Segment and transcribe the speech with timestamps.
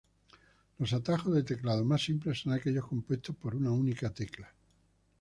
[0.79, 4.51] Los atajos de teclado más simples son aquellos compuestos por una única tecla.